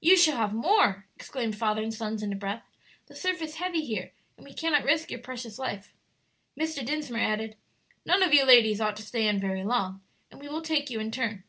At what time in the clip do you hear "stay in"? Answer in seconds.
9.02-9.38